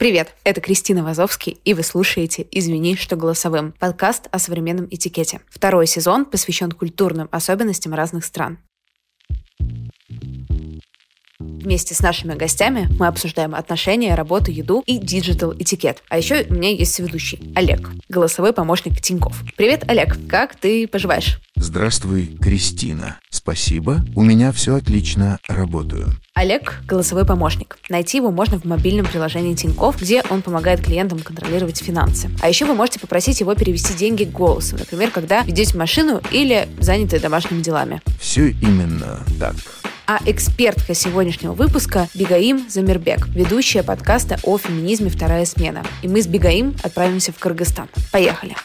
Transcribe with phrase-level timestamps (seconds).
[0.00, 5.42] Привет, это Кристина Вазовский, и вы слушаете «Извини, что голосовым»– подкаст о современном этикете.
[5.50, 8.56] Второй сезон посвящен культурным особенностям разных стран.
[11.40, 16.02] Вместе с нашими гостями мы обсуждаем отношения, работу, еду и digital этикет.
[16.08, 19.42] А еще у меня есть ведущий Олег, голосовой помощник Тиньков.
[19.56, 21.40] Привет, Олег, как ты поживаешь?
[21.56, 23.18] Здравствуй, Кристина.
[23.30, 26.08] Спасибо, у меня все отлично, работаю.
[26.34, 27.78] Олег– голосовой помощник.
[27.88, 32.30] Найти его можно в мобильном приложении Тиньков, где он помогает клиентам контролировать финансы.
[32.40, 37.18] А еще вы можете попросить его перевести деньги голосом, например, когда ведете машину или заняты
[37.18, 38.00] домашними делами.
[38.20, 39.56] Все именно так.
[40.12, 45.84] А экспертка сегодняшнего выпуска– Бегаим Замирбек, ведущая подкаста о феминизме «Вторая смена».
[46.02, 47.88] И мы с Бегаим отправимся в Кыргызстан.
[48.10, 48.56] Поехали!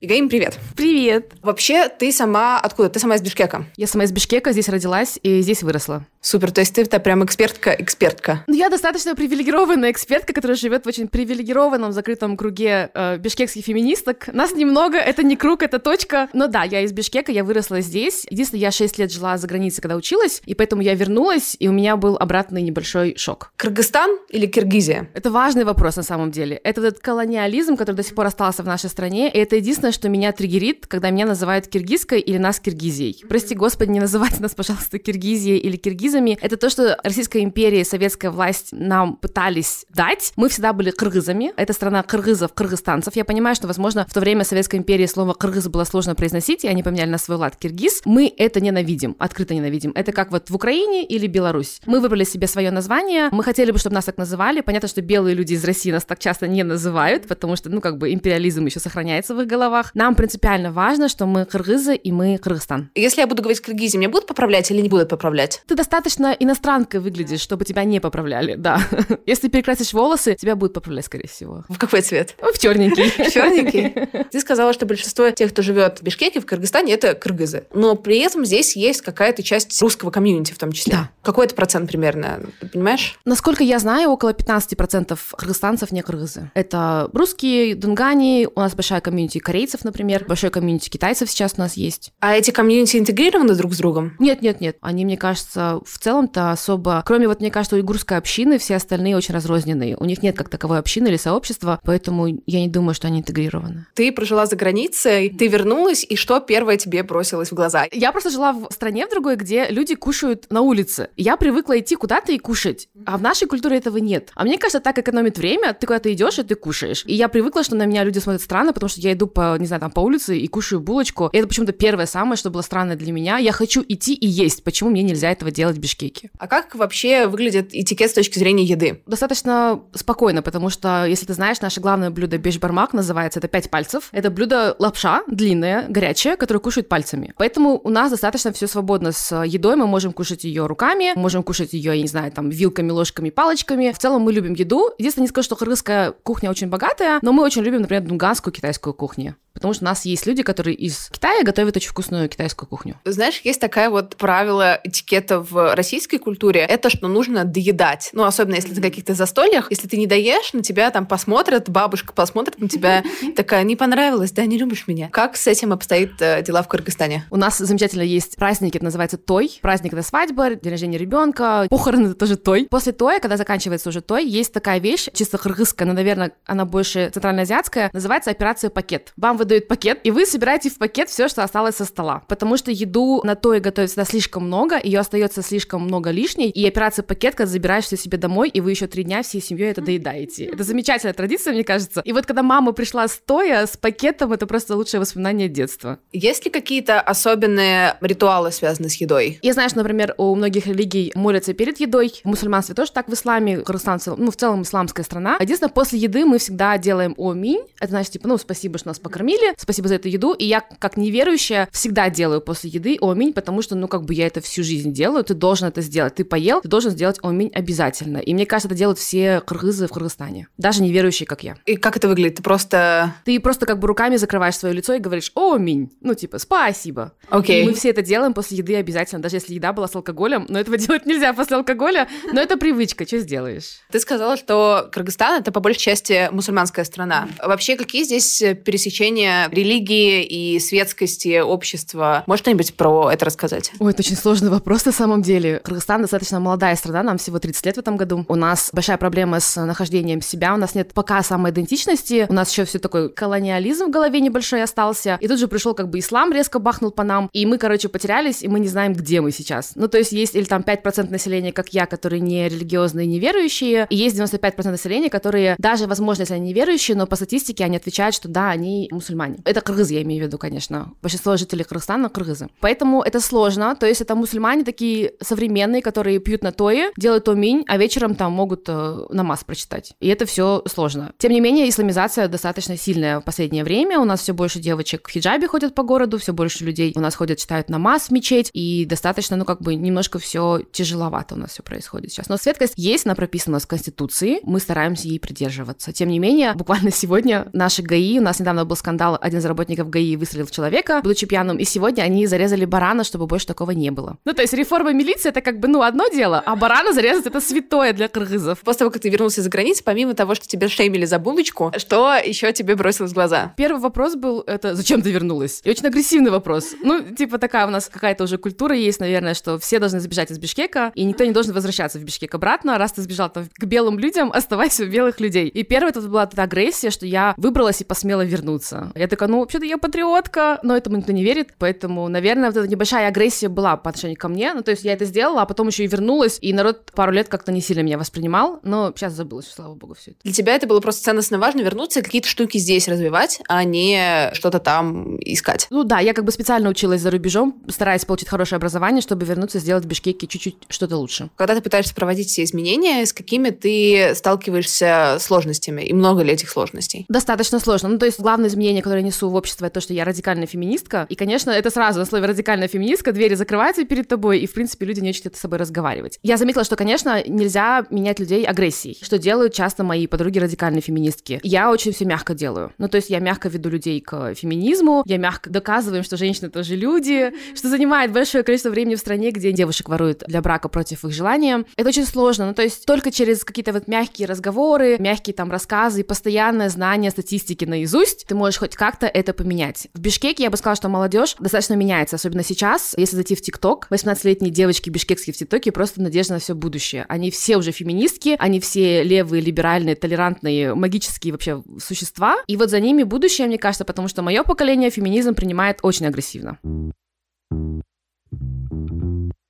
[0.00, 0.58] Бегаим, привет.
[0.74, 1.34] Привет.
[1.40, 2.88] Вообще, ты сама откуда?
[2.88, 3.66] Ты сама из Бишкека?
[3.76, 6.04] Я сама из Бишкека, здесь родилась и здесь выросла.
[6.24, 8.44] Супер, то есть ты-то прям экспертка-экспертка.
[8.46, 14.28] Ну, я достаточно привилегированная экспертка, которая живет в очень привилегированном закрытом круге э, бишкекских феминисток.
[14.32, 16.30] Нас немного, это не круг, это точка.
[16.32, 18.26] Но да, я из Бишкека, я выросла здесь.
[18.30, 21.72] Единственное, я 6 лет жила за границей, когда училась, и поэтому я вернулась, и у
[21.72, 23.52] меня был обратный небольшой шок.
[23.58, 25.10] Кыргызстан или Киргизия?
[25.12, 26.56] Это важный вопрос на самом деле.
[26.64, 30.08] Это этот колониализм, который до сих пор остался в нашей стране, и это единственное, что
[30.08, 33.22] меня триггерит, когда меня называют киргизской или нас Киргизией.
[33.28, 35.76] Прости господи, не называйте нас, пожалуйста, Киргизией или
[36.14, 40.32] киргизами, это то, что Российская империя и советская власть нам пытались дать.
[40.36, 41.52] Мы всегда были кыргызами.
[41.56, 43.16] Это страна кыргызов, кыргызстанцев.
[43.16, 46.68] Я понимаю, что, возможно, в то время Советской империи слово кыргыз было сложно произносить, и
[46.68, 48.02] они поменяли на свой лад киргиз.
[48.04, 49.92] Мы это ненавидим, открыто ненавидим.
[49.94, 51.80] Это как вот в Украине или Беларусь.
[51.86, 54.60] Мы выбрали себе свое название, мы хотели бы, чтобы нас так называли.
[54.60, 57.98] Понятно, что белые люди из России нас так часто не называют, потому что, ну, как
[57.98, 59.90] бы империализм еще сохраняется в их головах.
[59.94, 62.90] Нам принципиально важно, что мы кыргызы и мы Кыргызстан.
[62.94, 65.62] Если я буду говорить киргизи, меня будут поправлять или не будут поправлять?
[65.66, 68.80] Ты достаточно иностранкой выглядишь, чтобы тебя не поправляли, да.
[69.26, 71.64] Если перекрасишь волосы, тебя будут поправлять, скорее всего.
[71.68, 72.34] В какой цвет?
[72.38, 73.10] В черненький.
[73.30, 74.24] Черненький.
[74.30, 77.64] Ты сказала, что большинство тех, кто живет в Бишкеке, в Кыргызстане, это кыргызы.
[77.72, 80.92] Но при этом здесь есть какая-то часть русского комьюнити в том числе.
[80.92, 81.10] Да.
[81.22, 83.18] Какой это процент примерно, ты понимаешь?
[83.24, 86.50] Насколько я знаю, около 15% кыргызстанцев не кыргызы.
[86.54, 91.76] Это русские, дунгани, у нас большая комьюнити корейцев, например, большой комьюнити китайцев сейчас у нас
[91.76, 92.12] есть.
[92.20, 94.16] А эти комьюнити интегрированы друг с другом?
[94.18, 94.76] Нет, нет, нет.
[94.80, 97.02] Они, мне кажется, в целом-то особо...
[97.06, 99.96] Кроме вот, мне кажется, уйгурской общины, все остальные очень разрозненные.
[99.96, 103.86] У них нет как таковой общины или сообщества, поэтому я не думаю, что они интегрированы.
[103.94, 107.86] Ты прожила за границей, ты вернулась, и что первое тебе бросилось в глаза?
[107.92, 111.08] Я просто жила в стране в другой, где люди кушают на улице.
[111.16, 112.88] Я привыкла идти куда-то и кушать.
[113.06, 114.30] А в нашей культуре этого нет.
[114.34, 117.04] А мне кажется, так экономит время, ты куда-то идешь, и ты кушаешь.
[117.06, 119.66] И я привыкла, что на меня люди смотрят странно, потому что я иду по, не
[119.66, 121.28] знаю, там, по улице и кушаю булочку.
[121.32, 123.38] И это почему-то первое самое, что было странно для меня.
[123.38, 124.64] Я хочу идти и есть.
[124.64, 126.30] Почему мне нельзя этого делать в Бишкеке?
[126.38, 129.02] А как вообще выглядит этикет с точки зрения еды?
[129.06, 134.08] Достаточно спокойно, потому что, если ты знаешь, наше главное блюдо бешбармак называется, это пять пальцев.
[134.12, 137.34] Это блюдо лапша, длинная, горячая, которую кушают пальцами.
[137.36, 141.74] Поэтому у нас достаточно все свободно с едой, мы можем кушать ее руками, можем кушать
[141.74, 143.92] ее, я не знаю, там, вилками, ложками, палочками.
[143.92, 144.90] В целом мы любим еду.
[144.96, 148.94] Единственное, не скажу, что кыргызская кухня очень богатая, но мы очень любим, например, дунганскую китайскую
[148.94, 149.36] кухню.
[149.54, 153.00] Потому что у нас есть люди, которые из Китая готовят очень вкусную китайскую кухню.
[153.04, 156.60] Знаешь, есть такая вот правило этикета в российской культуре.
[156.60, 158.10] Это что нужно доедать.
[158.12, 159.70] Ну, особенно если ты на каких-то застольях.
[159.70, 163.04] Если ты не доешь, на тебя там посмотрят, бабушка посмотрит на тебя,
[163.36, 165.08] такая, не понравилось, да, не любишь меня.
[165.10, 167.26] Как с этим обстоит э, дела в Кыргызстане?
[167.30, 169.58] У нас замечательно есть праздники, это называется той.
[169.62, 172.66] Праздник— это свадьба, день рождения ребенка, похороны— это тоже той.
[172.68, 177.10] После тоя, когда заканчивается уже той, есть такая вещь, чисто кыргызская, но, наверное, она больше
[177.12, 179.12] центральноазиатская, называется операция «Пакет».
[179.16, 182.22] Вам выдают пакет, и вы собираете в пакет все, что осталось со стола.
[182.28, 186.50] Потому что еду на то и готовить всегда слишком много, ее остается слишком много лишней,
[186.50, 189.70] и операция пакет, когда забираешь все себе домой, и вы еще три дня всей семьей
[189.70, 190.46] это доедаете.
[190.46, 192.00] Это замечательная традиция, мне кажется.
[192.04, 195.98] И вот когда мама пришла стоя с пакетом, это просто лучшее воспоминание детства.
[196.12, 199.38] Есть ли какие-то особенные ритуалы, связанные с едой?
[199.42, 202.20] Я знаю, что, например, у многих религий молятся перед едой.
[202.24, 205.36] В мусульманстве тоже так, в исламе, Кыргызстан, ну, в целом исламская страна.
[205.40, 207.62] Единственное, после еды мы всегда делаем оминь.
[207.80, 210.32] Это значит, типа, ну, спасибо, что нас покормили, спасибо за эту еду.
[210.32, 214.26] И я, как неверующая, всегда делаю после еды оминь, потому что, ну, как бы я
[214.26, 216.14] это всю жизнь делаю, ты должен это сделать.
[216.14, 218.18] Ты поел, ты должен сделать оминь обязательно.
[218.18, 220.48] И мне кажется, это делают все кыргызы в Кыргызстане.
[220.58, 221.56] Даже неверующие, как я.
[221.66, 222.36] И как это выглядит?
[222.36, 223.14] Ты просто...
[223.24, 225.90] Ты просто как бы руками закрываешь свое лицо и говоришь «Оминь».
[226.00, 227.12] Ну, типа «Спасибо».
[227.30, 227.62] Окей.
[227.62, 230.46] И мы все это делаем после еды обязательно, даже если еда была с алкоголем.
[230.48, 233.80] Но этого делать нельзя после алкоголя, но это привычка, что сделаешь?
[233.90, 237.28] Ты сказала, что Кыргызстан— это по большей части мусульманская страна.
[237.42, 242.24] Вообще, какие здесь пересечения религии и светскости общества?
[242.26, 243.72] Можешь что-нибудь про это рассказать?
[243.78, 245.60] Ой, это очень сложный вопрос на самом деле.
[245.64, 248.24] Кыргызстан достаточно молодая страна, нам всего 30 лет в этом году.
[248.28, 252.64] У нас большая проблема с нахождением себя, у нас нет пока самоидентичности, у нас еще
[252.64, 256.58] все такой колониализм в голове небольшой остался, и тут же пришел как бы ислам резко
[256.58, 259.72] бахнул по нам, и мы, короче, потерялись, и мы не знаем, где мы сейчас.
[259.74, 263.86] Ну, то есть есть или там 5% населения, как я, которые не религиозные, не верующие,
[263.90, 268.14] и есть 95% населения, которые даже, возможно, если они неверующие, но по статистике они отвечают,
[268.14, 269.13] что да, они мусульмане.
[269.44, 270.92] Это кыргызы, я имею в виду, конечно.
[271.02, 272.48] Большинство жителей Кыргызстана кыргызы.
[272.60, 277.64] Поэтому это сложно, то есть это мусульмане такие современные, которые пьют на тое, делают оминь,
[277.66, 279.94] а вечером там могут э, намаз прочитать.
[280.00, 281.12] И это все сложно.
[281.18, 283.98] Тем не менее, исламизация достаточно сильная в последнее время.
[283.98, 287.14] У нас все больше девочек в хиджабе ходят по городу, все больше людей у нас
[287.14, 291.50] ходят, читают намаз в мечеть, и достаточно, ну, как бы немножко все тяжеловато у нас
[291.50, 292.28] все происходит сейчас.
[292.28, 295.92] Но светкость есть, она прописана в Конституции, мы стараемся ей придерживаться.
[295.92, 299.90] Тем не менее, буквально сегодня наши ГАИ, у нас недавно был скандал, один из работников
[299.90, 303.90] ГАИ выстрелил в человека, будучи пьяным, и сегодня они зарезали барана, чтобы больше такого не
[303.90, 304.18] было.
[304.24, 307.40] Ну, то есть реформа милиции это как бы, ну, одно дело, а барана зарезать это
[307.40, 308.60] святое для кыргызов.
[308.60, 312.14] После того, как ты вернулся за границу, помимо того, что тебя шеймили за булочку, что
[312.14, 313.52] еще тебе бросилось в глаза?
[313.56, 315.60] Первый вопрос был, это зачем ты вернулась?
[315.64, 316.74] И очень агрессивный вопрос.
[316.82, 320.38] Ну, типа такая у нас какая-то уже культура есть, наверное, что все должны сбежать из
[320.38, 322.78] Бишкека, и никто не должен возвращаться в Бишкек обратно.
[322.78, 325.48] Раз ты сбежал там, к белым людям, оставайся у белых людей.
[325.48, 328.92] И первое это была эта агрессия, что я выбралась и посмела вернуться.
[328.94, 332.68] Я такая, ну, вообще-то я патриотка, но этому никто не верит, поэтому, наверное, вот эта
[332.68, 334.54] небольшая агрессия была по отношению ко мне.
[334.54, 337.28] Ну, то есть я это сделала, а потом еще и вернулась, и народ пару лет
[337.28, 340.20] как-то не сильно меня воспринимал, но сейчас забылось, слава богу, все это.
[340.24, 344.30] Для тебя это было просто ценностно важно вернуться и какие-то штуки здесь развивать, а не
[344.34, 345.66] что-то там искать.
[345.70, 349.58] Ну да, я как бы специально училась за рубежом, стараясь получить хорошее образование, чтобы вернуться
[349.58, 351.30] и сделать в Бишкеке чуть-чуть что-то лучше.
[351.36, 355.82] Когда ты пытаешься проводить все изменения, с какими ты сталкиваешься сложностями?
[355.82, 357.06] И много ли этих сложностей?
[357.08, 357.88] Достаточно сложно.
[357.88, 360.46] Ну, то есть главное изменение, которое я несу в общество, это то, что я радикальная
[360.46, 361.06] феминистка.
[361.08, 364.86] И, конечно, это сразу на слове радикальная феминистка, двери закрываются перед тобой, и, в принципе,
[364.86, 366.18] люди не очень хотят с собой разговаривать.
[366.22, 371.40] Я заметила, что, конечно, нельзя менять людей агрессией, что делают часто мои подруги радикальные феминистки.
[371.42, 372.72] Я очень все мягко делаю.
[372.78, 376.76] Ну, то есть я мягко веду людей к феминизму, я мягко доказываю, что женщины тоже
[376.76, 381.12] люди, что занимает большое количество времени в стране, где девушек воруют для брака против их
[381.12, 381.64] желания.
[381.76, 382.46] Это очень сложно.
[382.46, 387.10] Ну, то есть только через какие-то вот мягкие разговоры, мягкие там рассказы и постоянное знание
[387.10, 389.88] статистики наизусть ты можешь хоть как-то это поменять.
[389.92, 392.94] В Бишкеке я бы сказала, что молодежь достаточно меняется, особенно сейчас.
[392.96, 397.04] Если зайти в ТикТок, 18-летние девочки бишкекские в ТикТоке просто надежда на все будущее.
[397.10, 402.36] Они все уже феминистки, они все левые, либеральные, толерантные, магические вообще существа.
[402.46, 406.58] И вот за ними будущее, мне кажется, потому что мое поколение феминизм принимает очень агрессивно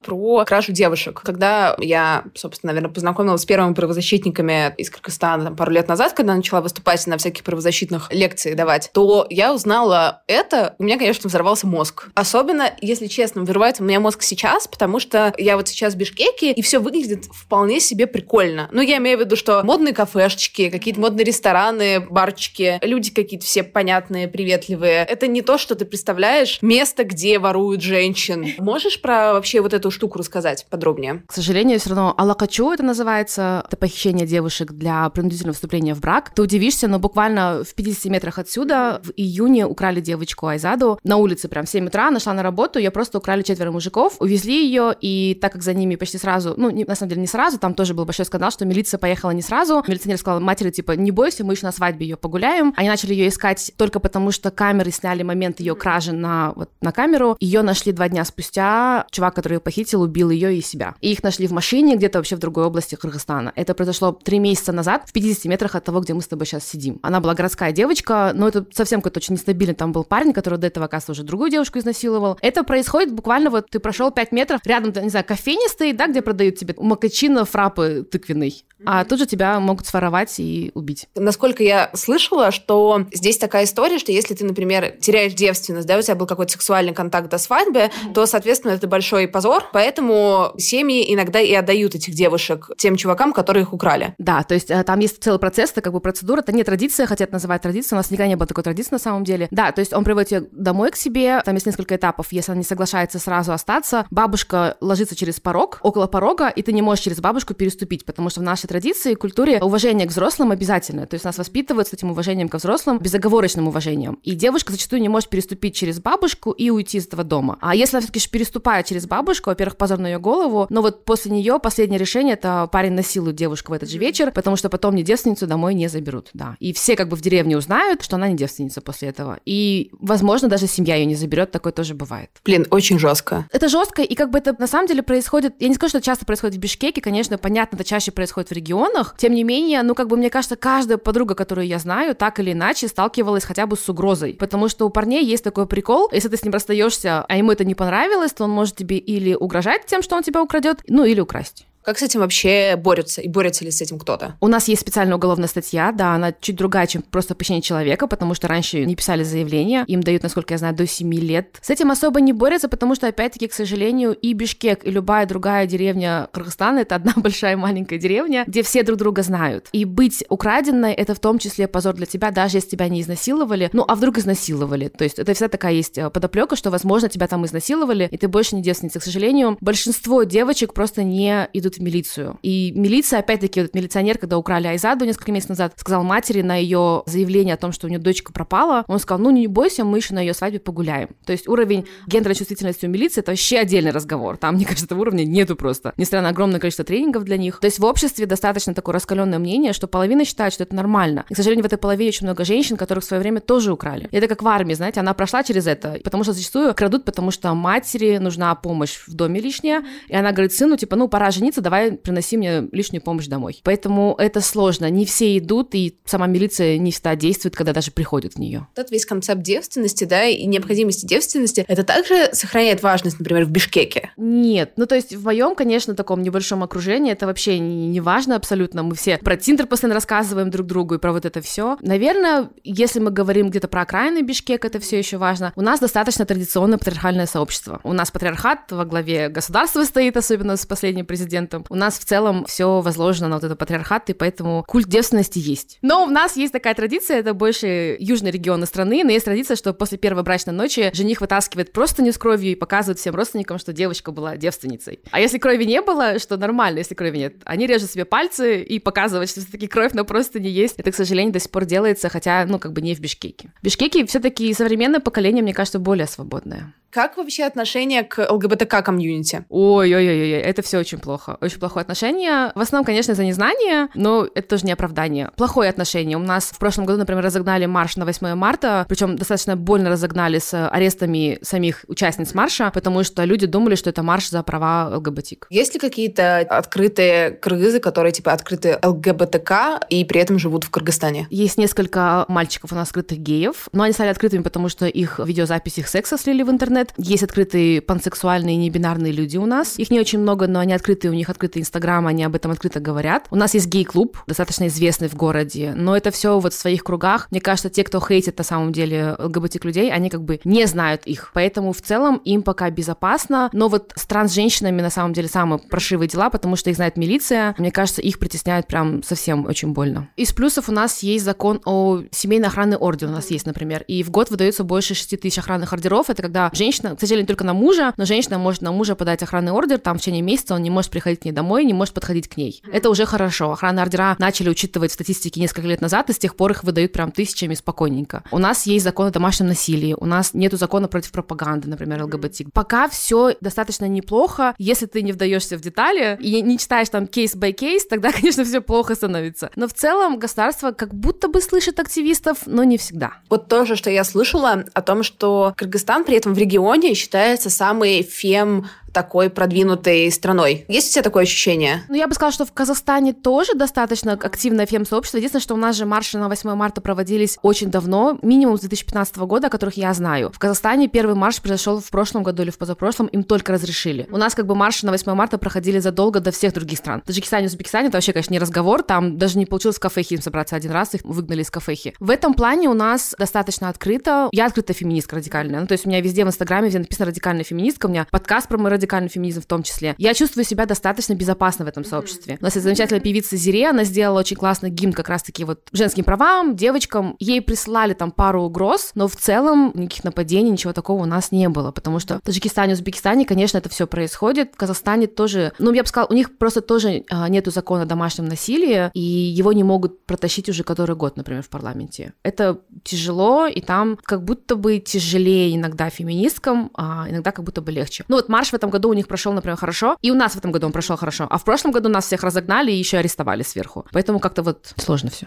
[0.05, 1.21] про кражу девушек.
[1.23, 6.35] Когда я, собственно, наверное, познакомилась с первыми правозащитниками из Кыргызстана там, пару лет назад, когда
[6.35, 11.67] начала выступать на всяких правозащитных лекциях давать, то я узнала это, у меня, конечно, взорвался
[11.67, 12.09] мозг.
[12.15, 16.53] Особенно, если честно, взрывается у меня мозг сейчас, потому что я вот сейчас в Бишкеке,
[16.53, 18.69] и все выглядит вполне себе прикольно.
[18.73, 23.63] Ну, я имею в виду, что модные кафешечки, какие-то модные рестораны, барчики, люди какие-то все
[23.63, 25.05] понятные, приветливые.
[25.05, 28.55] Это не то, что ты представляешь, место, где воруют женщин.
[28.59, 31.23] Можешь про вообще вот эту штуку рассказать подробнее?
[31.27, 36.33] К сожалению, все равно алакачу это называется, это похищение девушек для принудительного вступления в брак.
[36.35, 41.49] Ты удивишься, но буквально в 50 метрах отсюда в июне украли девочку Айзаду на улице
[41.49, 45.39] прям в 7 утра, нашла на работу, ее просто украли четверо мужиков, увезли ее, и
[45.41, 47.95] так как за ними почти сразу, ну, не, на самом деле не сразу, там тоже
[47.95, 51.55] был большой скандал, что милиция поехала не сразу, милиционер сказал матери, типа, не бойся, мы
[51.55, 52.73] еще на свадьбе ее погуляем.
[52.77, 56.93] Они начали ее искать только потому, что камеры сняли момент ее кражи на, вот, на
[56.93, 57.37] камеру.
[57.41, 60.95] Ее нашли два дня спустя, чувак, который ее похитил, похитил, убил ее и себя.
[61.01, 63.53] И их нашли в машине где-то вообще в другой области Кыргызстана.
[63.55, 66.65] Это произошло три месяца назад в 50 метрах от того, где мы с тобой сейчас
[66.65, 66.99] сидим.
[67.03, 70.67] Она была городская девочка, но это совсем какой-то очень нестабильный там был парень, который до
[70.67, 72.39] этого, оказывается, уже другую девушку изнасиловал.
[72.41, 76.23] Это происходит буквально вот ты прошел 5 метров, рядом, не знаю, кофейня стоит, да, где
[76.23, 78.65] продают тебе макачино, фрапы тыквенный.
[78.87, 81.07] А тут же тебя могут своровать и убить.
[81.15, 86.03] Насколько я слышала, что здесь такая история, что если ты, например, теряешь девственность, да, у
[86.03, 91.41] тебя был какой-то сексуальный контакт до свадьбы, то, соответственно, это большой позор, поэтому семьи иногда
[91.41, 94.15] и отдают этих девушек тем чувакам, которые их украли.
[94.19, 97.07] Да, то есть э, там есть целый процесс, это как бы процедура, это не традиция,
[97.07, 99.49] хотят называть традицией, у нас никогда не было такой традиции на самом деле.
[99.51, 102.59] Да, то есть он приводит ее домой к себе, там есть несколько этапов, если она
[102.59, 107.21] не соглашается сразу остаться, бабушка ложится через порог, около порога, и ты не можешь через
[107.21, 111.25] бабушку переступить, потому что в нашей традиции и культуре уважение к взрослым обязательно, то есть
[111.25, 114.19] нас воспитывают с этим уважением к взрослым, безоговорочным уважением.
[114.25, 117.57] И девушка зачастую не может переступить через бабушку и уйти из этого дома.
[117.61, 121.31] А если она все-таки переступает через бабушку, во-первых, позор на ее голову, но вот после
[121.31, 125.05] нее последнее решение это парень насилует девушку в этот же вечер, потому что потом не
[125.05, 126.57] девственницу домой не заберут, да.
[126.59, 129.39] И все как бы в деревне узнают, что она не девственница после этого.
[129.47, 132.31] И, возможно, даже семья ее не заберет, такое тоже бывает.
[132.45, 133.47] Блин, очень жестко.
[133.53, 136.27] Это жестко, и как бы это на самом деле происходит, я не скажу, что часто
[136.27, 140.09] происходит в Бишкеке, конечно, понятно, это чаще происходит в регионах, тем не менее, ну как
[140.09, 143.89] бы мне кажется, каждая подруга, которую я знаю, так или иначе сталкивалась хотя бы с
[143.89, 147.53] угрозой, потому что у парней есть такой прикол, если ты с ним расстаешься, а ему
[147.53, 151.05] это не понравилось, то он может тебе или угрожать тем, что он тебя украдет, ну
[151.05, 151.67] или украсть.
[151.85, 153.21] Как с этим вообще борются?
[153.21, 154.37] И борется ли с этим кто-то?
[154.41, 158.33] У нас есть специальная уголовная статья, да, она чуть другая, чем просто похищение человека, потому
[158.33, 161.59] что раньше не писали заявления, им дают, насколько я знаю, до 7 лет.
[161.61, 165.67] С этим особо не борются, потому что, опять-таки, к сожалению, и Бишкек, и любая другая
[165.67, 169.69] деревня Кыргызстана— это одна большая маленькая деревня, где все друг друга знают.
[169.73, 173.69] И быть украденной— это в том числе позор для тебя, даже если тебя не изнасиловали.
[173.75, 174.89] Ну, а вдруг изнасиловали?
[174.89, 178.29] То есть это вся такая есть э, подоплека, что, возможно, тебя там изнасиловали, и ты
[178.29, 179.01] больше не девственница.
[179.01, 182.39] К сожалению, большинство девочек просто не идут в милицию.
[182.43, 187.03] И милиция, опять-таки, вот милиционер, когда украли Айзаду несколько месяцев назад, сказал матери на ее
[187.07, 190.15] заявление о том, что у нее дочка пропала, он сказал, ну не бойся, мы еще
[190.15, 191.11] на ее свадьбе погуляем.
[191.25, 194.37] То есть уровень гендерной чувствительности у милиции это вообще отдельный разговор.
[194.37, 195.93] Там, мне кажется, этого уровня нету просто.
[195.97, 197.61] Несмотря на огромное количество тренингов для них.
[197.61, 201.25] То есть в обществе достаточно такое раскаленное мнение, что половина считает, что это нормально.
[201.29, 204.09] И, к сожалению, в этой половине очень много женщин, которых в свое время тоже украли.
[204.11, 207.31] И это как в армии, знаете, она прошла через это, потому что зачастую крадут, потому
[207.31, 211.61] что матери нужна помощь в доме лишняя, и она говорит сыну, типа, ну, пора жениться,
[211.65, 213.61] давай приноси мне лишнюю помощь домой.
[213.65, 214.89] Поэтому это сложно.
[214.89, 218.69] Не все идут, и сама милиция не всегда действует, когда даже приходят в нее.
[218.75, 224.13] Этот весь концепт девственности, да, и необходимости девственности, это также сохраняет важность, например, в Бишкеке?
[224.17, 224.75] Нет.
[224.77, 228.83] Ну, то есть в моем, конечно, таком небольшом окружении это вообще не, не важно абсолютно.
[228.83, 231.79] Мы все про Тиндер постоянно рассказываем друг другу и про вот это все.
[231.81, 235.53] Наверное, если мы говорим где-то про окраины Бишкек, это все еще важно.
[235.57, 237.81] У нас достаточно традиционное патриархальное сообщество.
[237.85, 241.54] У нас патриархат во главе государства стоит, особенно с последним президентом.
[241.69, 245.79] У нас в целом все возложено на вот этот патриархат, и поэтому культ девственности есть.
[245.83, 249.73] Но у нас есть такая традиция, это больше южные регионы страны, но есть традиция, что
[249.73, 253.73] после первой брачной ночи жених вытаскивает просто не с кровью и показывает всем родственникам, что
[253.73, 255.01] девочка была девственницей.
[255.11, 258.79] А если крови не было, что нормально, если крови нет, они режут себе пальцы и
[258.79, 260.75] показывают, что все-таки кровь, но просто не есть.
[260.79, 263.53] Это, к сожалению, до сих пор делается, хотя, ну, как бы не в Бишкеке.
[263.61, 266.75] В Бишкеке все-таки современное поколение, мне кажется, более свободное.
[266.91, 269.47] Как вообще отношение к ЛГБТК-комьюнити?
[269.49, 271.37] Ой-ой-ой, это все очень плохо.
[271.45, 272.53] Очень плохое отношение.
[272.55, 275.31] В основном, конечно, за незнание, но это тоже не оправдание.
[275.37, 276.17] Плохое отношение.
[276.17, 280.39] У нас в прошлом году, например, разогнали марш на 8 марта, причем достаточно больно разогнали
[280.39, 285.47] с арестами самих участниц марша, потому что люди думали, что это марш за права ЛГБТИК.
[285.51, 291.27] Есть ли какие-то открытые кыргызы, которые типа открыты ЛГБТК и при этом живут в Кыргызстане?
[291.31, 295.81] Есть несколько мальчиков у нас открытых геев, но они стали открытыми, потому что их видеозаписи
[295.81, 296.93] их секса слили в интернет, интернет.
[296.97, 299.79] Есть открытые пансексуальные и небинарные люди у нас.
[299.79, 302.81] Их не очень много, но они открытые, у них открытый Инстаграм, они об этом открыто
[302.81, 303.27] говорят.
[303.31, 307.29] У нас есть гей-клуб, достаточно известный в городе, но это все вот в своих кругах.
[307.31, 311.07] Мне кажется, те, кто хейтит на самом деле ЛГБТ людей, они как бы не знают
[311.07, 311.31] их.
[311.35, 313.51] Поэтому в целом им пока безопасно.
[313.53, 317.55] Но вот с транс-женщинами на самом деле самые прошивые дела, потому что их знает милиция.
[317.59, 320.09] Мне кажется, их притесняют прям совсем очень больно.
[320.17, 323.85] Из плюсов у нас есть закон о семейной охранной ордере у нас есть, например.
[323.89, 326.11] И в год выдается больше 6 тысяч охранных ордеров.
[326.11, 329.53] Это когда женщина, к сожалению, только на мужа, но женщина может на мужа подать охранный
[329.53, 332.29] ордер, там в течение месяца он не может приходить к ней домой, не может подходить
[332.29, 332.63] к ней.
[332.71, 333.53] Это уже хорошо.
[333.53, 336.93] Охранные ордера начали учитывать в статистике несколько лет назад, и с тех пор их выдают
[336.93, 338.25] прям тысячами спокойненько.
[338.31, 342.53] У нас есть закон о домашнем насилии, у нас нету закона против пропаганды, например, ЛГБТ.
[342.53, 347.36] Пока все достаточно неплохо, если ты не вдаешься в детали и не читаешь там case
[347.36, 349.51] by case, тогда, конечно, все плохо становится.
[349.57, 353.15] Но в целом государство как будто бы слышит активистов, но не всегда.
[353.29, 357.51] Вот то же, что я слышала о том, что Кыргызстан при этом в регионе считается
[357.51, 360.65] самой фем такой продвинутой страной.
[360.69, 361.83] Есть у тебя такое ощущение?
[361.89, 365.19] Ну, я бы сказала, что в Казахстане тоже достаточно активное фем-сообщество.
[365.19, 369.17] Единственное, что у нас же марши на 8 марта проводились очень давно, минимум с 2015
[369.19, 370.31] года, о которых я знаю.
[370.33, 374.07] В Казахстане первый марш произошел в прошлом году или в позапрошлом, им только разрешили.
[374.11, 377.03] У нас как бы марши на 8 марта проходили задолго до всех других стран.
[377.03, 380.23] В Таджикистане, Узбекистане это вообще, конечно, не разговор, там даже не получилось в кафехе им
[380.23, 381.95] собраться один раз, их выгнали из кафехи.
[381.99, 384.29] В этом плане у нас достаточно открыто.
[384.31, 385.61] Я открытая феминистка радикальная.
[385.61, 388.49] Ну, то есть у меня везде в Инстаграме, везде написано радикальная феминистка, у меня подкаст
[388.49, 389.95] про мой радикальный феминизм в том числе.
[389.99, 392.37] Я чувствую себя достаточно безопасно в этом сообществе.
[392.41, 396.05] У нас есть замечательная певица Зире, она сделала очень классный гимн как раз-таки вот женским
[396.05, 397.17] правам, девочкам.
[397.19, 401.49] Ей прислали там пару угроз, но в целом никаких нападений, ничего такого у нас не
[401.49, 404.53] было, потому что в Таджикистане, Узбекистане, конечно, это все происходит.
[404.53, 407.87] В Казахстане тоже, ну, я бы сказала, у них просто тоже а, нету закона о
[407.87, 412.13] домашнем насилии, и его не могут протащить уже который год, например, в парламенте.
[412.23, 417.73] Это тяжело, и там как будто бы тяжелее иногда феминисткам, а иногда как будто бы
[417.73, 418.05] легче.
[418.09, 420.39] Ну вот марш в этом году у них прошел, например, хорошо, и у нас в
[420.39, 423.43] этом году он прошел хорошо, а в прошлом году нас всех разогнали и еще арестовали
[423.43, 423.85] сверху.
[423.93, 425.27] Поэтому как-то вот сложно все.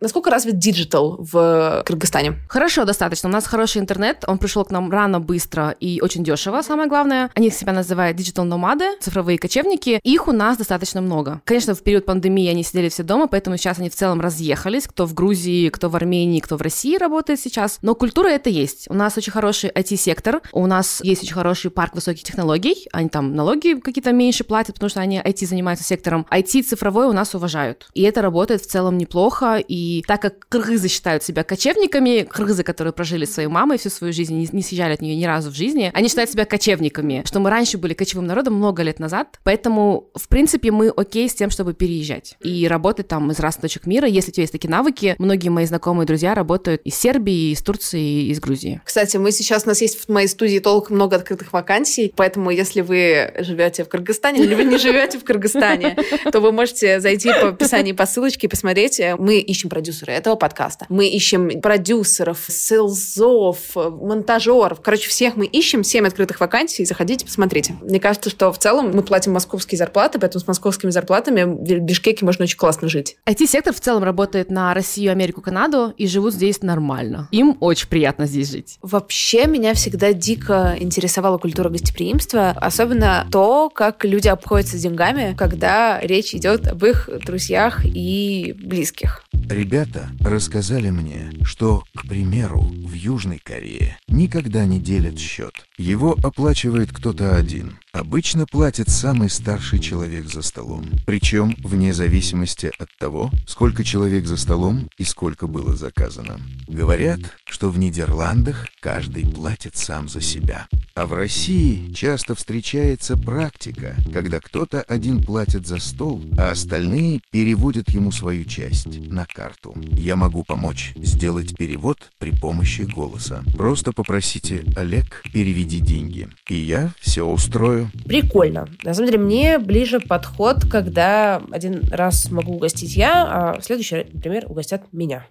[0.00, 2.34] Насколько развит digital в Кыргызстане?
[2.48, 3.28] Хорошо, достаточно.
[3.28, 7.30] У нас хороший интернет, он пришел к нам рано, быстро и очень дешево, самое главное.
[7.34, 9.98] Они себя называют digital-номады, цифровые кочевники.
[10.04, 11.40] Их у нас достаточно много.
[11.44, 15.04] Конечно, в период пандемии они сидели все дома, поэтому сейчас они в целом разъехались, кто
[15.04, 17.78] в Грузии, кто в Армении, кто в России работает сейчас.
[17.82, 18.86] Но культура это есть.
[18.88, 23.34] У нас очень хороший IT-сектор, у нас есть очень хороший парк высоких технологий, они там
[23.34, 26.24] налоги какие-то меньше платят, потому что они IT занимаются сектором.
[26.30, 27.88] IT цифровой у нас уважают.
[27.94, 32.62] И это работает в целом неплохо, и и так как кыргызы считают себя кочевниками, кыргызы,
[32.62, 35.54] которые прожили своей мамой всю свою жизнь, не, не съезжали от нее ни разу в
[35.54, 40.10] жизни, они считают себя кочевниками, что мы раньше были кочевым народом много лет назад, поэтому,
[40.14, 44.06] в принципе, мы окей с тем, чтобы переезжать и работать там из разных точек мира,
[44.06, 45.16] если у тебя есть такие навыки.
[45.18, 48.80] Многие мои знакомые друзья работают из Сербии, из Турции, из Грузии.
[48.84, 52.82] Кстати, мы сейчас, у нас есть в моей студии толк много открытых вакансий, поэтому если
[52.82, 55.96] вы живете в Кыргызстане или вы не живете в Кыргызстане,
[56.30, 59.00] то вы можете зайти по описанию по ссылочке и посмотреть.
[59.18, 60.86] Мы ищем продюсеры этого подкаста.
[60.88, 64.80] Мы ищем продюсеров, селзов, монтажеров.
[64.80, 66.84] Короче, всех мы ищем, 7 открытых вакансий.
[66.84, 67.76] Заходите, посмотрите.
[67.80, 72.24] Мне кажется, что в целом мы платим московские зарплаты, поэтому с московскими зарплатами в Бишкеке
[72.24, 73.18] можно очень классно жить.
[73.24, 77.28] IT-сектор в целом работает на Россию, Америку, Канаду и живут здесь нормально.
[77.30, 78.78] Им очень приятно здесь жить.
[78.82, 86.00] Вообще меня всегда дико интересовала культура гостеприимства, особенно то, как люди обходятся с деньгами, когда
[86.00, 89.22] речь идет об их друзьях и близких.
[89.68, 95.52] Ребята рассказали мне, что, к примеру, в Южной Корее никогда не делят счет.
[95.76, 97.78] Его оплачивает кто-то один.
[97.98, 100.86] Обычно платит самый старший человек за столом.
[101.04, 106.40] Причем вне зависимости от того, сколько человек за столом и сколько было заказано.
[106.68, 110.68] Говорят, что в Нидерландах каждый платит сам за себя.
[110.94, 117.88] А в России часто встречается практика, когда кто-то один платит за стол, а остальные переводят
[117.90, 119.74] ему свою часть на карту.
[119.92, 123.42] Я могу помочь сделать перевод при помощи голоса.
[123.56, 127.87] Просто попросите Олег, переведи деньги, и я все устрою.
[128.04, 128.68] Прикольно.
[128.82, 134.06] На самом деле, мне ближе подход, когда один раз могу угостить я, а в следующий,
[134.12, 135.26] например, угостят меня.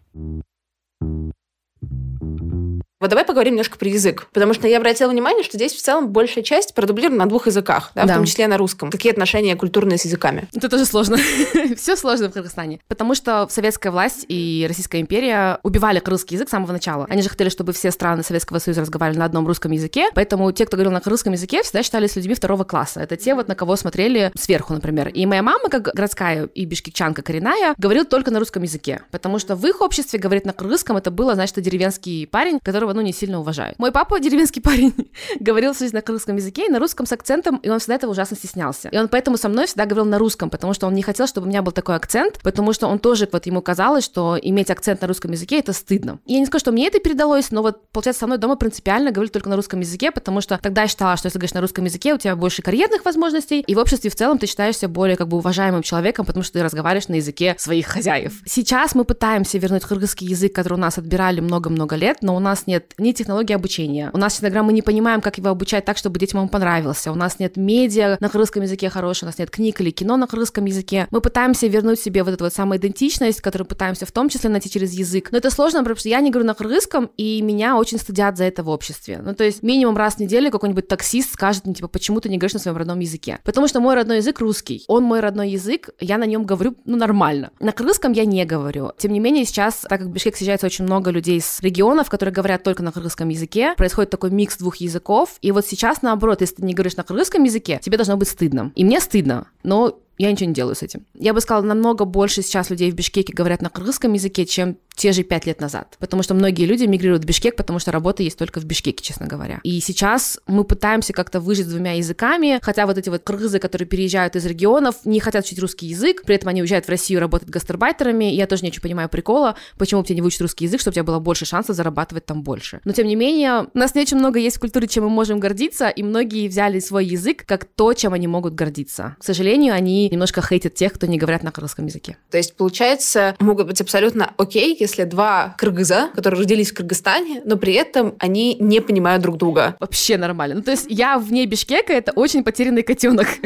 [2.99, 6.09] Вот давай поговорим немножко про язык, потому что я обратила внимание, что здесь в целом
[6.09, 8.13] большая часть продублирована на двух языках, да, да.
[8.13, 8.89] в том числе на русском.
[8.89, 10.47] Какие отношения культурные с языками?
[10.51, 11.17] Это тоже сложно.
[11.77, 16.51] Все сложно в Кыргызстане, потому что советская власть и Российская империя убивали русский язык с
[16.51, 17.05] самого начала.
[17.07, 20.65] Они же хотели, чтобы все страны Советского Союза разговаривали на одном русском языке, поэтому те,
[20.65, 23.01] кто говорил на русском языке, всегда считались людьми второго класса.
[23.01, 25.09] Это те, вот на кого смотрели сверху, например.
[25.09, 29.55] И моя мама, как городская и бишкекчанка коренная, говорила только на русском языке, потому что
[29.55, 33.13] в их обществе говорить на кыргызском это было, значит, деревенский парень, который которого, ну, не
[33.13, 33.77] сильно уважают.
[33.79, 34.93] Мой папа, деревенский парень,
[35.39, 38.11] говорил всю жизнь на русском языке и на русском с акцентом, и он всегда этого
[38.11, 38.89] ужасно стеснялся.
[38.89, 41.47] И он поэтому со мной всегда говорил на русском, потому что он не хотел, чтобы
[41.47, 45.01] у меня был такой акцент, потому что он тоже, вот ему казалось, что иметь акцент
[45.01, 46.19] на русском языке— это стыдно.
[46.25, 49.11] И я не скажу, что мне это передалось, но вот, получается, со мной дома принципиально
[49.11, 51.85] говорили только на русском языке, потому что тогда я считала, что если говоришь на русском
[51.85, 55.27] языке, у тебя больше карьерных возможностей, и в обществе в целом ты считаешься более как
[55.27, 58.41] бы уважаемым человеком, потому что ты разговариваешь на языке своих хозяев.
[58.45, 62.67] Сейчас мы пытаемся вернуть кыргызский язык, который у нас отбирали много-много лет, но у нас
[62.67, 64.09] нет ни технологии обучения.
[64.13, 67.11] У нас иногда мы не понимаем, как его обучать так, чтобы детям он понравился.
[67.11, 70.27] У нас нет медиа на кыргызском языке хорошего, у нас нет книг или кино на
[70.27, 71.07] кыргызском языке.
[71.11, 74.93] Мы пытаемся вернуть себе вот эту вот самоидентичность, которую пытаемся в том числе найти через
[74.93, 75.31] язык.
[75.31, 78.45] Но это сложно, потому что я не говорю на кыргызском, и меня очень стыдят за
[78.45, 79.21] это в обществе.
[79.23, 82.37] Ну, то есть минимум раз в неделю какой-нибудь таксист скажет мне, типа, почему ты не
[82.37, 83.39] говоришь на своем родном языке?
[83.43, 84.83] Потому что мой родной язык русский.
[84.87, 87.51] Он мой родной язык, я на нем говорю, ну, нормально.
[87.59, 88.91] На кыргызском я не говорю.
[88.97, 92.33] Тем не менее, сейчас, так как в Бишкек съезжается очень много людей из регионов, которые
[92.33, 96.55] говорят только на кыргызском языке, происходит такой микс двух языков, и вот сейчас наоборот, если
[96.55, 98.73] ты не говоришь на кыргызском языке, тебе должно быть стыдно.
[98.75, 101.05] И мне стыдно, но я ничего не делаю с этим.
[101.13, 105.11] Я бы сказала, намного больше сейчас людей в Бишкеке говорят на кыргызском языке, чем те
[105.11, 105.95] же пять лет назад.
[105.99, 109.27] Потому что многие люди мигрируют в Бишкек, потому что работа есть только в Бишкеке, честно
[109.27, 109.59] говоря.
[109.63, 113.87] И сейчас мы пытаемся как-то выжить с двумя языками, хотя вот эти вот кыргызы, которые
[113.87, 117.49] переезжают из регионов, не хотят учить русский язык, при этом они уезжают в Россию работать
[117.49, 120.93] гастарбайтерами, я тоже не очень понимаю прикола, почему бы тебе не выучить русский язык, чтобы
[120.93, 122.81] у тебя было больше шансов зарабатывать там больше.
[122.83, 125.39] Но тем не менее, у нас не очень много есть в культуре, чем мы можем
[125.39, 129.15] гордиться, и многие взяли свой язык как то, чем они могут гордиться.
[129.19, 132.17] К сожалению, они немножко хейтят тех, кто не говорят на кыргызском языке.
[132.29, 137.57] То есть, получается, могут быть абсолютно окей, если два кыргыза, которые родились в Кыргызстане, но
[137.57, 139.75] при этом они не понимают друг друга.
[139.79, 140.55] Вообще нормально.
[140.55, 143.27] Ну, то есть я вне Бишкека— это очень потерянный котенок.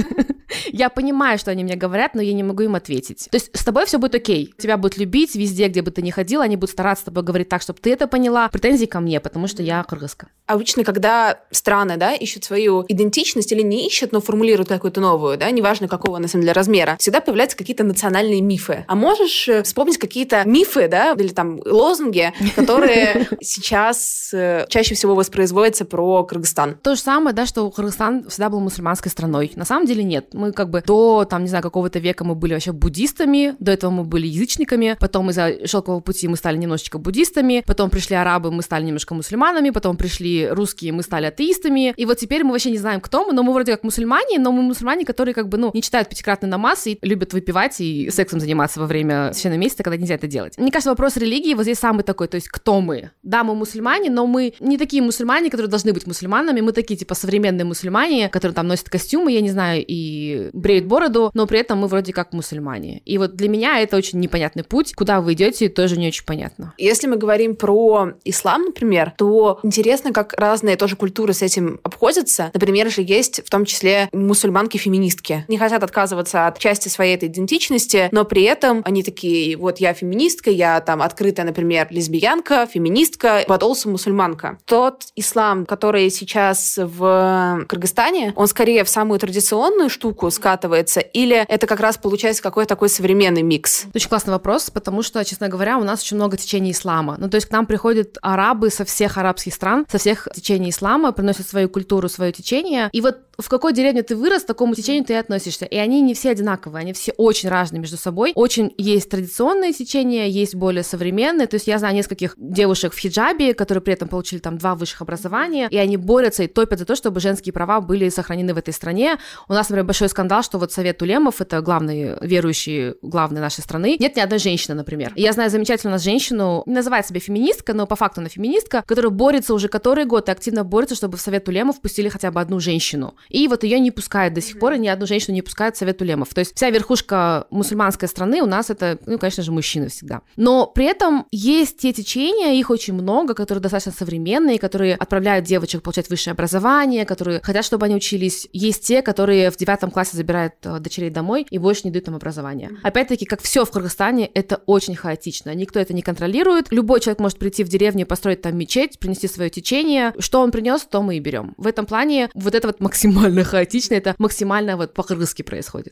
[0.68, 3.28] Я понимаю, что они мне говорят, но я не могу им ответить.
[3.32, 4.54] То есть с тобой все будет окей.
[4.58, 7.50] Тебя будут любить везде, где бы ты ни ходила, они будут стараться с тобой говорить
[7.50, 8.50] так, чтобы ты это поняла.
[8.50, 10.28] Претензий ко мне, потому что я кыргызка.
[10.46, 15.50] Обычно, когда страны, да, ищут свою идентичность или не ищут, но формулируют какую-то новую, да,
[15.52, 18.86] неважно какого, на самом деле, размера, всегда появляются какие-то национальные мифы.
[18.88, 25.16] А можешь э, вспомнить какие-то мифы, да, или там лозунги, которые сейчас э, чаще всего
[25.16, 26.76] воспроизводятся про Кыргызстан?
[26.82, 29.52] То же самое, да, что Кыргызстан всегда был мусульманской страной.
[29.56, 30.34] На самом деле нет.
[30.34, 33.92] Мы как бы до, там, не знаю, какого-то века мы были вообще буддистами, до этого
[33.92, 38.62] мы были язычниками, потом из-за шелкового пути мы стали немножечко буддистами, потом пришли арабы, мы
[38.62, 42.78] стали немножко мусульманами, потом пришли русские, мы стали атеистами, и вот теперь мы вообще не
[42.78, 45.72] знаем, кто мы, но мы вроде как мусульмане, но мы мусульмане, которые как бы, ну,
[45.74, 46.10] не читают
[46.42, 50.28] пятикратный намаз и любят выпивать и сексом заниматься во время священного месяца, когда нельзя это
[50.28, 50.58] делать.
[50.58, 53.12] Мне кажется, вопрос религии вот здесь самый такой, то есть кто мы?
[53.24, 57.16] Да, мы мусульмане, но мы не такие мусульмане, которые должны быть мусульманами, мы такие, типа,
[57.16, 61.80] современные мусульмане, которые там носят костюмы, я не знаю, и бреют бороду, но при этом
[61.80, 63.02] мы вроде как мусульмане.
[63.06, 66.74] И вот для меня это очень непонятный путь, куда вы идете, тоже не очень понятно.
[66.78, 72.52] Если мы говорим про ислам, например, то интересно, как разные тоже культуры с этим обходятся.
[72.54, 75.46] Например, же есть в том числе мусульманки-феминистки.
[75.48, 79.94] Не хотят отказываться от части своей этой идентичности, но при этом они такие, вот я
[79.94, 84.58] феминистка, я там открытая, например, лесбиянка, феминистка, подолса мусульманка.
[84.66, 91.68] Тот ислам, который сейчас в Кыргызстане, он скорее в самую традиционную штуку скатывается, или это
[91.68, 93.86] как раз получается какой-то такой современный микс?
[93.94, 97.16] Очень классный вопрос, потому что, честно говоря, у нас очень много течений ислама.
[97.18, 101.12] Ну, то есть к нам приходят арабы со всех арабских стран, со всех течений ислама,
[101.12, 102.90] приносят свою культуру, свое течение.
[102.92, 105.66] И вот в какой деревне ты вырос, к такому течению ты и относишься.
[105.66, 108.32] И они не все одинаковые, они все очень разные между собой.
[108.36, 111.48] Очень есть традиционные течения, есть более современные.
[111.48, 115.02] То есть я знаю нескольких девушек в хиджабе, которые при этом получили там два высших
[115.02, 118.74] образования, и они борются и топят за то, чтобы женские права были сохранены в этой
[118.74, 119.18] стране.
[119.48, 123.98] У нас, например, большой скандал, что вот Совет Улемов, это главные верующие, главные нашей страны,
[124.00, 125.14] нет ни одной женщины, например.
[125.16, 128.84] Я знаю замечательную у нас женщину, не называет себя феминистка, но по факту она феминистка,
[128.86, 132.42] которая борется уже который год и активно борется, чтобы в Совет Улемов впустили хотя бы
[132.42, 133.16] одну женщину.
[133.30, 135.80] И вот ее не пускают до сих пор, и ни одну женщину не пускают в
[135.80, 136.34] Совет Улемов.
[136.34, 140.22] То есть вся верхушка мусульманской страны у нас это, ну, конечно же, мужчины всегда.
[140.36, 145.82] Но при этом есть те течения, их очень много, которые достаточно современные, которые отправляют девочек
[145.84, 148.48] получать высшее образование, которые хотят, чтобы они учились.
[148.54, 152.16] Есть те, которые в девятом классе забирают э, дочерей домой и больше не дают им
[152.16, 152.72] образование.
[152.84, 155.54] Опять-таки, как все в Кыргызстане, это очень хаотично.
[155.54, 156.72] Никто это не контролирует.
[156.72, 160.14] Любой человек может прийти в деревню, построить там мечеть, принести свое течение.
[160.20, 161.54] Что он принес, то мы и берем.
[161.58, 165.91] В этом плане вот это вот максимально хаотично, это максимально вот по-кыргызски происходит.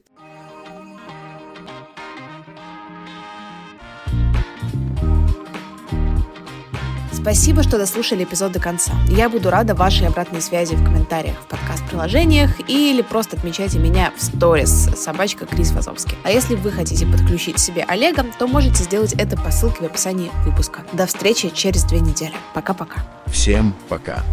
[7.22, 8.94] Спасибо, что дослушали эпизод до конца.
[9.10, 14.24] Я буду рада вашей обратной связи в комментариях в подкаст-приложениях или просто отмечайте меня в
[14.24, 16.18] сторис собачка Крис Вазовский.
[16.24, 20.32] А если вы хотите подключить себе Олега, то можете сделать это по ссылке в описании
[20.46, 20.82] выпуска.
[20.94, 22.34] До встречи через две недели.
[22.54, 23.04] Пока-пока.
[23.28, 24.24] Всем пока.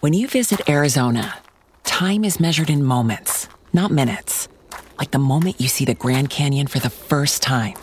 [0.00, 1.36] When you visit Arizona,
[1.84, 4.48] time is measured in moments, not minutes.
[4.98, 7.74] Like the moment you see the Grand Canyon for the first time.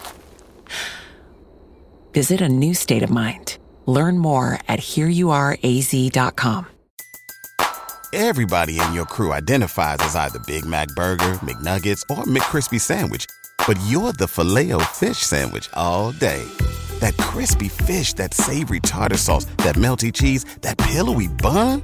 [2.13, 3.59] Visit a new state of mind.
[3.85, 6.67] Learn more at hereyouareaz.com.
[8.13, 13.27] Everybody in your crew identifies as either Big Mac Burger, McNuggets, or McCrispy Sandwich.
[13.67, 16.43] But you're the filet fish Sandwich all day.
[16.97, 21.83] That crispy fish, that savory tartar sauce, that melty cheese, that pillowy bun.